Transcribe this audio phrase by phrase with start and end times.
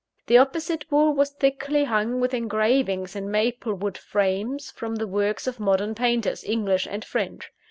[0.25, 5.45] The opposite wall was thickly hung with engravings in maple wood frames from the works
[5.45, 7.51] of modern painters, English and French.